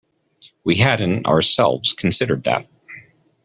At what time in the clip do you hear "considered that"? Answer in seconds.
1.93-2.65